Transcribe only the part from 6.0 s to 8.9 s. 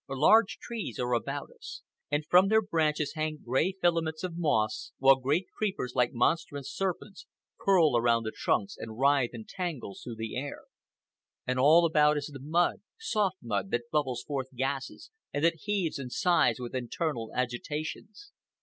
monstrous serpents, curl around the trunks